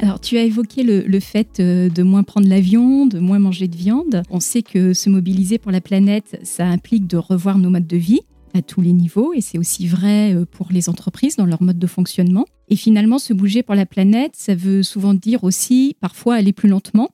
Alors, 0.00 0.20
tu 0.20 0.38
as 0.38 0.44
évoqué 0.44 0.84
le, 0.84 1.20
fait 1.20 1.58
euh, 1.58 1.88
de 1.88 2.02
moins 2.04 2.22
prendre 2.22 2.48
l'avion, 2.48 3.06
de 3.06 3.18
moins 3.18 3.40
manger 3.40 3.66
de 3.66 3.76
viande. 3.76 4.22
On 4.30 4.38
sait 4.38 4.62
que 4.62 4.94
se 4.94 5.10
mobiliser 5.10 5.58
pour 5.58 5.72
la 5.72 5.80
planète, 5.80 6.38
ça 6.44 6.66
implique 6.66 7.08
de 7.08 7.16
revoir 7.16 7.58
nos 7.58 7.68
modes 7.68 7.86
de 7.86 7.96
vie 7.96 8.20
à 8.54 8.62
tous 8.62 8.80
les 8.80 8.92
niveaux, 8.92 9.34
et 9.34 9.40
c'est 9.40 9.58
aussi 9.58 9.86
vrai 9.86 10.34
euh, 10.34 10.44
pour 10.44 10.68
les 10.70 10.88
entreprises 10.88 11.36
dans 11.36 11.46
leur 11.46 11.62
mode 11.62 11.78
de 11.78 11.86
fonctionnement. 11.86 12.46
Et 12.68 12.76
finalement, 12.76 13.18
se 13.18 13.32
bouger 13.32 13.62
pour 13.62 13.74
la 13.74 13.86
planète, 13.86 14.32
ça 14.34 14.54
veut 14.54 14.82
souvent 14.82 15.14
dire 15.14 15.42
aussi 15.42 15.96
parfois 16.00 16.36
aller 16.36 16.52
plus 16.52 16.68
lentement. 16.68 17.10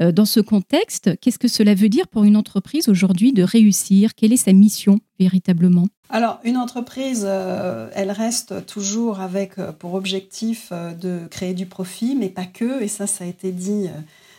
Euh, 0.00 0.12
dans 0.12 0.24
ce 0.24 0.40
contexte, 0.40 1.18
qu'est-ce 1.20 1.38
que 1.38 1.48
cela 1.48 1.74
veut 1.74 1.88
dire 1.88 2.08
pour 2.08 2.24
une 2.24 2.36
entreprise 2.36 2.88
aujourd'hui 2.88 3.32
de 3.32 3.42
réussir? 3.42 4.14
Quelle 4.14 4.32
est 4.32 4.38
sa 4.38 4.52
mission 4.52 5.00
véritablement? 5.18 5.88
Alors, 6.08 6.40
une 6.44 6.56
entreprise, 6.56 7.24
euh, 7.24 7.88
elle 7.94 8.10
reste 8.10 8.66
toujours 8.66 9.20
avec 9.20 9.54
pour 9.78 9.94
objectif 9.94 10.72
de 10.72 11.20
créer 11.30 11.54
du 11.54 11.66
profit, 11.66 12.16
mais 12.16 12.28
pas 12.28 12.46
que. 12.46 12.82
Et 12.82 12.88
ça, 12.88 13.06
ça 13.06 13.24
a 13.24 13.26
été 13.26 13.52
dit 13.52 13.88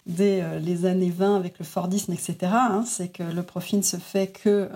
dès 0.05 0.43
les 0.59 0.85
années 0.85 1.13
20 1.15 1.37
avec 1.37 1.59
le 1.59 1.65
Fordisme, 1.65 2.11
etc. 2.11 2.35
Hein. 2.43 2.83
C'est 2.85 3.09
que 3.09 3.23
le 3.23 3.43
profit 3.43 3.77
ne 3.77 3.83
se 3.83 3.97
fait 3.97 4.27
que 4.27 4.67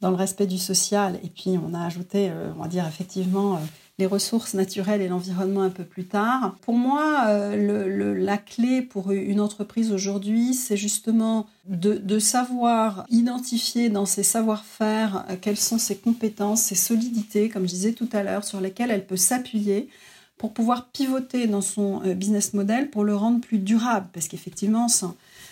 dans 0.00 0.10
le 0.10 0.16
respect 0.16 0.46
du 0.46 0.58
social. 0.58 1.18
Et 1.24 1.28
puis, 1.28 1.58
on 1.58 1.74
a 1.74 1.84
ajouté, 1.84 2.30
euh, 2.30 2.50
on 2.56 2.62
va 2.62 2.68
dire 2.68 2.86
effectivement, 2.86 3.54
euh, 3.54 3.58
les 3.98 4.06
ressources 4.06 4.54
naturelles 4.54 5.02
et 5.02 5.08
l'environnement 5.08 5.62
un 5.62 5.70
peu 5.70 5.84
plus 5.84 6.04
tard. 6.04 6.56
Pour 6.62 6.74
moi, 6.74 7.24
euh, 7.28 8.14
la 8.16 8.38
clé 8.38 8.82
pour 8.82 9.10
une 9.10 9.40
entreprise 9.40 9.92
aujourd'hui, 9.92 10.54
c'est 10.54 10.76
justement 10.76 11.46
de, 11.66 12.18
savoir 12.18 13.04
identifier 13.10 13.88
dans 13.88 14.06
ses 14.06 14.22
savoir-faire 14.22 15.24
quelles 15.40 15.56
sont 15.56 15.78
ses 15.78 15.96
compétences, 15.96 16.62
ses 16.62 16.74
solidités, 16.74 17.48
comme 17.48 17.62
je 17.62 17.74
disais 17.74 17.92
tout 17.92 18.08
à 18.12 18.22
l'heure, 18.22 18.44
sur 18.44 18.60
lesquelles 18.60 18.90
elle 18.90 19.06
peut 19.06 19.16
s'appuyer 19.16 19.88
pour 20.36 20.52
pouvoir 20.52 20.86
pivoter 20.88 21.46
dans 21.46 21.60
son 21.60 22.00
business 22.14 22.54
model 22.54 22.90
pour 22.90 23.04
le 23.04 23.14
rendre 23.14 23.40
plus 23.40 23.58
durable. 23.58 24.06
Parce 24.12 24.28
qu'effectivement, 24.28 24.88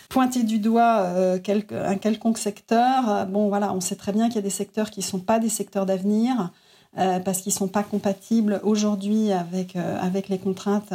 pointer 0.09 0.43
du 0.43 0.59
doigt 0.59 1.01
euh, 1.01 1.39
un 1.71 1.97
quelconque 1.97 2.37
secteur, 2.37 3.09
euh, 3.09 3.25
bon 3.25 3.49
voilà, 3.49 3.73
on 3.73 3.81
sait 3.81 3.95
très 3.95 4.11
bien 4.11 4.27
qu'il 4.27 4.35
y 4.35 4.39
a 4.39 4.43
des 4.43 4.49
secteurs 4.49 4.89
qui 4.89 5.01
ne 5.01 5.05
sont 5.05 5.19
pas 5.19 5.39
des 5.39 5.49
secteurs 5.49 5.85
d'avenir 5.85 6.51
euh, 6.97 7.19
parce 7.19 7.41
qu'ils 7.41 7.51
ne 7.53 7.57
sont 7.57 7.67
pas 7.67 7.83
compatibles 7.83 8.59
aujourd'hui 8.63 9.31
avec, 9.31 9.75
avec 9.75 10.29
les 10.29 10.37
contraintes 10.37 10.93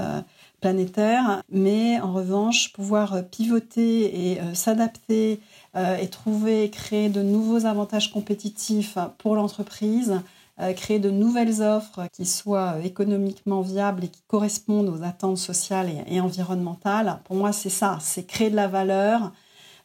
planétaires, 0.60 1.42
mais 1.50 2.00
en 2.00 2.12
revanche, 2.12 2.72
pouvoir 2.72 3.24
pivoter 3.30 4.30
et 4.30 4.38
s'adapter 4.54 5.40
et 5.76 6.08
trouver, 6.08 6.70
créer 6.70 7.08
de 7.08 7.22
nouveaux 7.22 7.66
avantages 7.66 8.12
compétitifs 8.12 8.96
pour 9.18 9.34
l'entreprise, 9.34 10.20
euh, 10.60 10.74
créer 10.74 10.98
de 10.98 11.10
nouvelles 11.10 11.62
offres 11.62 12.06
qui 12.12 12.26
soient 12.26 12.76
économiquement 12.84 13.62
viables 13.62 14.04
et 14.04 14.08
qui 14.08 14.20
correspondent 14.28 14.90
aux 14.90 15.02
attentes 15.02 15.38
sociales 15.38 15.90
et, 16.06 16.20
environnementales. 16.20 17.20
Pour 17.24 17.36
moi, 17.36 17.52
c'est 17.52 17.70
ça, 17.70 17.96
c'est 18.02 18.24
créer 18.24 18.50
de 18.50 18.56
la 18.56 18.68
valeur, 18.68 19.32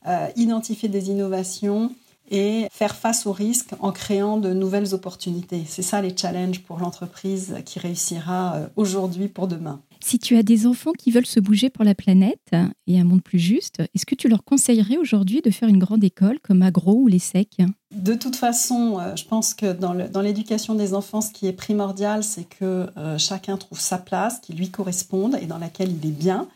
euh, 0.07 0.27
identifier 0.35 0.89
des 0.89 1.09
innovations 1.09 1.95
et 2.29 2.67
faire 2.71 2.95
face 2.95 3.25
aux 3.25 3.31
risques 3.31 3.71
en 3.79 3.91
créant 3.91 4.37
de 4.37 4.53
nouvelles 4.53 4.93
opportunités. 4.93 5.63
C'est 5.67 5.81
ça 5.81 6.01
les 6.01 6.15
challenges 6.15 6.61
pour 6.61 6.79
l'entreprise 6.79 7.55
qui 7.65 7.79
réussira 7.79 8.55
euh, 8.55 8.67
aujourd'hui 8.75 9.27
pour 9.27 9.47
demain. 9.47 9.81
Si 9.99 10.19
tu 10.19 10.37
as 10.37 10.43
des 10.43 10.67
enfants 10.67 10.93
qui 10.97 11.11
veulent 11.11 11.25
se 11.25 11.39
bouger 11.39 11.69
pour 11.69 11.83
la 11.83 11.95
planète 11.95 12.51
et 12.85 12.99
un 12.99 13.03
monde 13.03 13.23
plus 13.23 13.39
juste, 13.39 13.81
est-ce 13.93 14.05
que 14.05 14.15
tu 14.15 14.27
leur 14.27 14.43
conseillerais 14.43 14.97
aujourd'hui 14.97 15.41
de 15.41 15.49
faire 15.49 15.69
une 15.69 15.79
grande 15.79 16.03
école 16.03 16.39
comme 16.39 16.61
Agro 16.61 16.93
ou 16.93 17.07
les 17.07 17.19
SEC 17.19 17.57
De 17.91 18.13
toute 18.13 18.35
façon, 18.35 18.99
euh, 18.99 19.15
je 19.15 19.25
pense 19.25 19.53
que 19.53 19.73
dans 19.73 20.21
l'éducation 20.21 20.75
des 20.75 20.93
enfants, 20.93 21.21
ce 21.21 21.31
qui 21.31 21.47
est 21.47 21.53
primordial, 21.53 22.23
c'est 22.23 22.47
que 22.47 22.87
euh, 22.97 23.17
chacun 23.17 23.57
trouve 23.57 23.79
sa 23.79 23.97
place 23.97 24.39
qui 24.39 24.53
lui 24.53 24.69
corresponde 24.69 25.37
et 25.41 25.45
dans 25.45 25.57
laquelle 25.57 25.91
il 25.91 26.07
est 26.07 26.13
bien. 26.13 26.47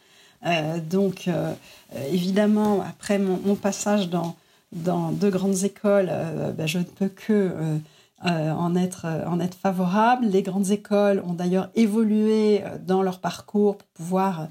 Euh, 0.46 0.80
donc, 0.80 1.30
évidemment, 2.12 2.82
après 2.82 3.20
mon, 3.20 3.56
passage 3.56 4.10
dans, 4.10 4.36
dans 4.72 5.12
deux 5.12 5.30
grandes 5.30 5.64
écoles, 5.64 6.12
ben, 6.58 6.66
je 6.68 6.80
ne 6.80 6.84
peux 6.84 7.10
que 7.10 7.80
euh, 8.24 8.52
en, 8.52 8.76
être, 8.76 9.06
euh, 9.06 9.26
en 9.26 9.40
être 9.40 9.58
favorable. 9.58 10.28
Les 10.28 10.44
grandes 10.44 10.70
écoles 10.70 11.24
ont 11.26 11.34
d'ailleurs 11.34 11.72
évolué 11.74 12.64
euh, 12.64 12.78
dans 12.78 13.02
leur 13.02 13.20
parcours 13.20 13.78
pour 13.78 13.88
pouvoir 13.88 14.48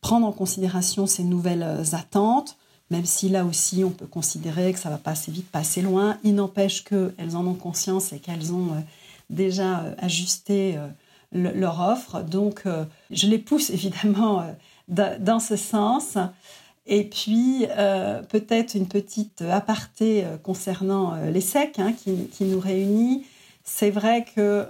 prendre 0.00 0.24
en 0.24 0.30
considération 0.30 1.08
ces 1.08 1.24
nouvelles 1.24 1.82
attentes, 1.94 2.56
même 2.92 3.04
si 3.04 3.28
là 3.28 3.44
aussi 3.44 3.82
on 3.82 3.90
peut 3.90 4.06
considérer 4.06 4.72
que 4.72 4.78
ça 4.78 4.88
va 4.88 4.98
pas 4.98 5.10
assez 5.10 5.32
vite, 5.32 5.50
pas 5.50 5.58
assez 5.58 5.82
loin. 5.82 6.16
Il 6.22 6.36
n'empêche 6.36 6.84
qu'elles 6.84 7.34
en 7.34 7.44
ont 7.44 7.54
conscience 7.54 8.12
et 8.12 8.20
qu'elles 8.20 8.52
ont 8.52 8.84
déjà 9.30 9.82
ajusté 9.98 10.78
leur 11.32 11.80
offre. 11.80 12.22
Donc 12.22 12.62
je 13.10 13.26
les 13.26 13.38
pousse 13.38 13.70
évidemment 13.70 14.44
dans 14.86 15.40
ce 15.40 15.56
sens. 15.56 16.16
Et 16.90 17.04
puis, 17.04 17.66
euh, 17.76 18.22
peut-être 18.22 18.74
une 18.74 18.88
petite 18.88 19.42
aparté 19.42 20.24
euh, 20.24 20.38
concernant 20.38 21.12
euh, 21.12 21.30
l'ESSEC 21.30 21.78
hein, 21.78 21.92
qui, 21.92 22.44
nous 22.44 22.58
réunit. 22.58 23.26
C'est 23.62 23.90
vrai 23.90 24.24
que 24.34 24.66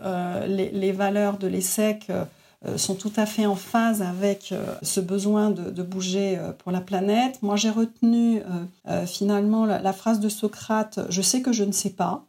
les, 0.49 0.91
valeurs 0.91 1.39
de 1.39 1.47
l'ESSEC 1.47 2.11
sont 2.75 2.97
tout 2.97 3.13
à 3.15 3.27
fait 3.27 3.47
en 3.47 3.55
phase 3.55 4.03
avec 4.03 4.53
ce 4.83 4.99
besoin 4.99 5.51
de, 5.51 5.83
bouger 5.85 6.37
pour 6.59 6.73
la 6.73 6.81
planète. 6.81 7.41
Moi, 7.41 7.55
j'ai 7.55 7.71
retenu 7.71 8.43
finalement 9.07 9.67
la, 9.67 9.93
phrase 9.93 10.19
de 10.19 10.29
Socrate, 10.29 10.99
je 11.11 11.23
sais 11.23 11.43
que 11.43 11.53
je 11.53 11.63
ne 11.63 11.71
sais 11.71 11.91
pas, 11.91 12.25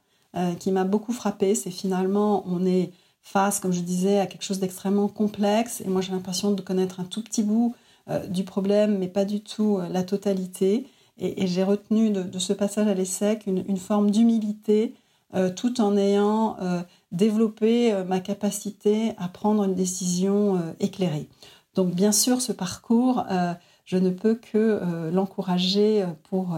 qui 0.59 0.71
m'a 0.71 0.83
beaucoup 0.83 1.11
frappée. 1.11 1.55
C'est 1.55 1.71
finalement, 1.71 2.43
on 2.45 2.67
est 2.67 2.91
face, 3.23 3.59
comme 3.59 3.73
je 3.73 3.81
disais, 3.81 4.19
à 4.19 4.27
quelque 4.27 4.43
chose 4.43 4.59
d'extrêmement 4.59 5.07
complexe. 5.07 5.81
Et 5.81 5.87
moi, 5.87 6.01
j'ai 6.01 6.11
l'impression 6.11 6.51
de 6.51 6.61
connaître 6.61 6.99
un 6.99 7.05
tout 7.05 7.23
petit 7.23 7.41
bout 7.41 7.73
du 8.27 8.43
problème, 8.43 8.97
mais 8.97 9.07
pas 9.07 9.25
du 9.25 9.41
tout 9.41 9.77
euh, 9.77 9.89
la 9.89 10.03
totalité. 10.03 10.87
Et, 11.17 11.47
j'ai 11.47 11.63
retenu 11.63 12.11
de, 12.11 12.39
ce 12.39 12.53
passage 12.53 12.87
à 12.87 12.93
l'ESSEC 12.93 13.45
une, 13.45 13.77
forme 13.77 14.09
d'humilité, 14.09 14.95
euh, 15.35 15.49
tout 15.49 15.81
en 15.81 15.97
ayant 15.97 16.55
développé 17.11 17.93
ma 18.07 18.21
capacité 18.21 19.11
à 19.17 19.27
prendre 19.27 19.65
une 19.65 19.75
décision 19.75 20.73
éclairée. 20.79 21.27
Donc 21.75 21.93
bien 21.93 22.13
sûr, 22.13 22.39
ce 22.39 22.53
parcours, 22.53 23.25
je 23.83 23.97
ne 23.97 24.11
peux 24.11 24.35
que 24.35 25.09
l'encourager 25.11 26.05
pour 26.29 26.57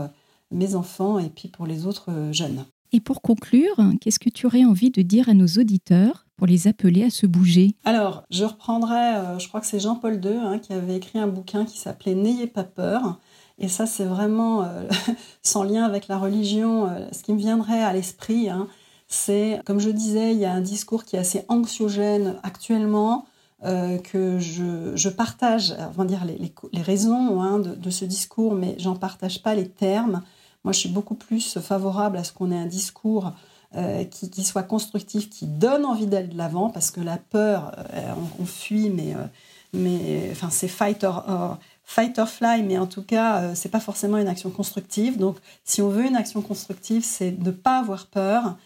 mes 0.52 0.76
enfants 0.76 1.18
et 1.18 1.30
puis 1.30 1.48
pour 1.48 1.66
les 1.66 1.88
autres 1.88 2.12
jeunes. 2.32 2.64
Et 2.94 3.00
pour 3.00 3.22
conclure, 3.22 3.80
qu'est-ce 4.02 4.20
que 4.20 4.30
tu 4.30 4.46
aurais 4.46 4.66
envie 4.66 4.92
de 4.92 5.02
dire 5.02 5.30
à 5.30 5.34
nos 5.34 5.48
auditeurs 5.48 6.26
pour 6.36 6.46
les 6.46 6.68
appeler 6.68 7.04
à 7.04 7.10
se 7.10 7.26
bouger? 7.26 7.76
Alors, 7.86 8.24
je 8.30 8.44
reprendrai, 8.44 9.16
euh, 9.16 9.40
je 9.40 9.48
crois 9.48 9.62
que 9.62 9.68
c'est 9.68 9.80
Jean-Paul 9.80 10.20
II 10.24 10.34
hein, 10.36 10.60
qui 10.60 10.74
avait 10.74 10.98
écrit 10.98 11.18
un 11.18 11.28
bouquin 11.28 11.64
qui 11.64 11.78
s'appelait 11.78 12.16
N'ayez 12.16 12.48
pas 12.48 12.66
peur. 12.66 13.20
Et 13.60 13.70
ça, 13.70 13.86
c'est 13.86 14.04
vraiment 14.04 14.64
euh, 14.64 14.90
sans 15.42 15.64
lien 15.64 15.86
avec 15.86 16.10
la 16.10 16.18
religion. 16.18 16.88
Euh, 16.88 17.08
ce 17.14 17.24
qui 17.24 17.32
me 17.32 17.38
viendrait 17.38 17.82
à 17.82 17.94
l'esprit, 17.94 18.50
hein, 18.50 18.68
c'est, 19.08 19.62
comme 19.66 19.80
je 19.80 19.90
disais, 19.90 20.34
il 20.34 20.40
y 20.40 20.46
a 20.46 20.52
un 20.52 20.62
discours 20.62 21.06
qui 21.06 21.16
est 21.16 21.20
assez 21.20 21.46
anxiogène 21.48 22.36
actuellement. 22.44 23.26
que 23.64 24.40
je, 24.40 25.10
partage, 25.10 25.76
enfin 25.90 26.04
dire 26.04 26.26
les, 26.26 26.82
raisons 26.82 27.42
hein, 27.42 27.60
de, 27.60 27.76
de, 27.76 27.90
ce 27.92 28.06
discours, 28.06 28.56
mais 28.56 28.76
j'en 28.80 28.96
partage 28.96 29.44
pas 29.44 29.54
les 29.54 29.70
termes. 29.70 30.24
Moi, 30.64 30.74
je 30.74 30.80
suis 30.80 30.90
beaucoup 30.90 31.16
plus 31.16 31.58
favorable 31.60 32.18
à 32.18 32.24
ce 32.24 32.32
qu'on 32.34 32.52
ait 32.52 32.58
un 32.58 32.68
discours 32.68 33.34
euh, 33.78 34.04
qui, 34.04 34.44
soit 34.44 34.64
constructif, 34.64 35.30
qui 35.30 35.46
donne 35.46 35.86
envie 35.86 36.06
d'aller 36.06 36.28
de 36.28 36.38
l'avant, 36.38 36.70
parce 36.70 36.92
que 36.92 37.00
la 37.00 37.16
peur, 37.16 37.72
euh, 37.94 38.14
on, 38.38 38.46
fuit, 38.46 38.90
mais, 38.90 39.16
euh, 39.16 40.34
c'est 40.50 40.68
fight 40.68 41.06
or, 41.06 41.58
fly, 41.86 42.64
mais 42.64 42.78
en 42.78 42.86
tout 42.86 43.02
cas, 43.02 43.56
c'est 43.56 43.70
pas 43.70 43.80
forcément 43.80 44.18
une 44.18 44.28
action 44.28 44.50
constructive. 44.50 45.18
Donc, 45.18 45.38
si 45.64 45.82
on 45.82 45.88
veut 45.88 46.06
une 46.06 46.18
action 46.18 46.42
constructive, 46.42 47.06
c'est 47.06 47.32
de 47.32 47.46
ne 47.46 47.52
pas 47.52 47.80
avoir 47.80 48.08
peur. 48.08 48.58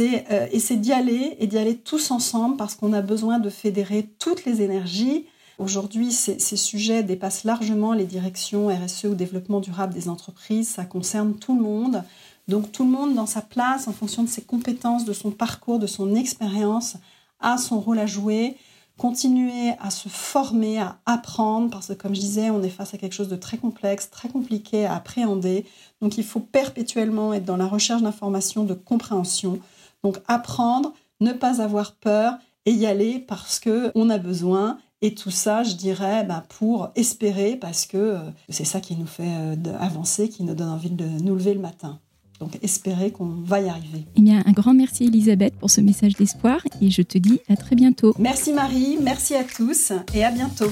Et 0.00 0.60
c'est 0.60 0.76
d'y 0.76 0.92
aller 0.92 1.36
et 1.40 1.48
d'y 1.48 1.58
aller 1.58 1.76
tous 1.76 2.12
ensemble 2.12 2.56
parce 2.56 2.76
qu'on 2.76 2.92
a 2.92 3.02
besoin 3.02 3.40
de 3.40 3.50
fédérer 3.50 4.08
toutes 4.20 4.44
les 4.44 4.62
énergies 4.62 5.26
Aujourd'hui, 5.58 6.12
ces, 6.12 6.38
sujets 6.38 7.02
dépassent 7.02 7.42
largement 7.42 7.92
les 7.92 8.04
directions 8.04 8.68
RSE 8.68 9.06
ou 9.06 9.14
développement 9.16 9.58
durable 9.58 9.92
des 9.92 10.08
entreprises. 10.08 10.68
Ça 10.68 10.84
concerne 10.84 11.34
tout 11.34 11.56
le 11.56 11.62
monde. 11.62 12.04
Donc 12.46 12.70
tout 12.70 12.84
le 12.84 12.90
monde 12.90 13.16
dans 13.16 13.26
sa 13.26 13.42
place, 13.42 13.88
en 13.88 13.92
fonction 13.92 14.22
de 14.22 14.28
ses 14.28 14.42
compétences, 14.42 15.04
de 15.04 15.12
son 15.12 15.32
parcours, 15.32 15.80
de 15.80 15.88
son 15.88 16.14
expérience, 16.14 16.96
a 17.40 17.58
son 17.58 17.80
rôle 17.80 17.98
à 17.98 18.06
jouer. 18.06 18.56
Continuer 18.96 19.74
à 19.80 19.90
se 19.90 20.08
former, 20.08 20.78
à 20.78 20.98
apprendre, 21.06 21.70
parce 21.70 21.88
que 21.88 21.92
comme 21.92 22.14
je 22.14 22.20
disais, 22.20 22.50
on 22.50 22.62
est 22.62 22.68
face 22.68 22.94
à 22.94 22.98
quelque 22.98 23.12
chose 23.12 23.28
de 23.28 23.36
très 23.36 23.56
complexe, 23.56 24.10
très 24.10 24.28
compliqué 24.28 24.86
à 24.86 24.94
appréhender. 24.94 25.66
Donc 26.00 26.18
il 26.18 26.24
faut 26.24 26.40
perpétuellement 26.40 27.32
être 27.32 27.44
dans 27.44 27.56
la 27.56 27.66
recherche 27.66 28.02
d'informations, 28.02 28.64
de 28.64 28.74
compréhension. 28.74 29.58
Donc 30.04 30.18
apprendre, 30.28 30.94
ne 31.20 31.32
pas 31.32 31.60
avoir 31.62 31.92
peur 31.92 32.34
et 32.64 32.72
y 32.72 32.86
aller 32.86 33.18
parce 33.18 33.58
que 33.58 33.90
on 33.94 34.10
a 34.10 34.18
besoin 34.18 34.78
et 35.00 35.14
tout 35.14 35.30
ça, 35.30 35.62
je 35.62 35.74
dirais, 35.74 36.24
bah, 36.24 36.44
pour 36.58 36.90
espérer, 36.96 37.56
parce 37.56 37.86
que 37.86 37.96
euh, 37.96 38.18
c'est 38.48 38.64
ça 38.64 38.80
qui 38.80 38.96
nous 38.96 39.06
fait 39.06 39.22
euh, 39.28 39.56
avancer, 39.78 40.28
qui 40.28 40.42
nous 40.42 40.54
donne 40.54 40.70
envie 40.70 40.90
de 40.90 41.04
nous 41.04 41.34
lever 41.34 41.54
le 41.54 41.60
matin. 41.60 42.00
Donc 42.40 42.58
espérer 42.62 43.10
qu'on 43.10 43.26
va 43.26 43.60
y 43.60 43.68
arriver. 43.68 44.04
Eh 44.16 44.20
bien, 44.20 44.44
un 44.46 44.52
grand 44.52 44.72
merci 44.72 45.04
Elisabeth 45.04 45.54
pour 45.56 45.70
ce 45.70 45.80
message 45.80 46.14
d'espoir 46.14 46.60
et 46.80 46.88
je 46.88 47.02
te 47.02 47.18
dis 47.18 47.40
à 47.48 47.56
très 47.56 47.74
bientôt. 47.74 48.14
Merci 48.16 48.52
Marie, 48.52 48.96
merci 49.02 49.34
à 49.34 49.42
tous 49.42 49.92
et 50.14 50.24
à 50.24 50.30
bientôt. 50.30 50.70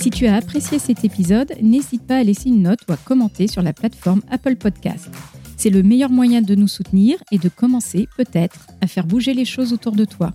Si 0.00 0.10
tu 0.10 0.26
as 0.26 0.34
apprécié 0.34 0.80
cet 0.80 1.04
épisode, 1.04 1.52
n'hésite 1.62 2.04
pas 2.04 2.16
à 2.16 2.24
laisser 2.24 2.48
une 2.48 2.62
note 2.62 2.80
ou 2.88 2.92
à 2.92 2.96
commenter 2.96 3.46
sur 3.46 3.62
la 3.62 3.72
plateforme 3.72 4.22
Apple 4.28 4.56
Podcast. 4.56 5.08
C'est 5.56 5.70
le 5.70 5.84
meilleur 5.84 6.10
moyen 6.10 6.42
de 6.42 6.54
nous 6.56 6.68
soutenir 6.68 7.16
et 7.30 7.38
de 7.38 7.48
commencer, 7.48 8.08
peut-être, 8.16 8.66
à 8.80 8.88
faire 8.88 9.06
bouger 9.06 9.34
les 9.34 9.44
choses 9.44 9.72
autour 9.72 9.92
de 9.92 10.04
toi. 10.04 10.34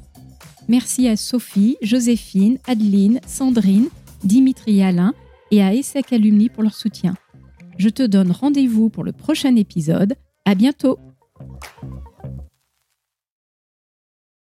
Merci 0.72 1.10
à 1.10 1.18
Sophie, 1.18 1.76
Joséphine, 1.82 2.58
Adeline, 2.66 3.20
Sandrine, 3.28 3.90
Dimitri 4.24 4.82
Alain 4.82 5.14
et 5.52 5.62
à 5.62 5.74
ESSEC 5.74 6.14
Alumni 6.14 6.48
pour 6.48 6.64
leur 6.64 6.76
soutien. 6.76 7.14
Je 7.78 7.90
te 7.90 8.04
donne 8.04 8.32
rendez-vous 8.32 8.90
pour 8.90 9.04
le 9.04 9.12
prochain 9.12 9.58
épisode. 9.58 10.14
À 10.46 10.56
bientôt! 10.56 10.98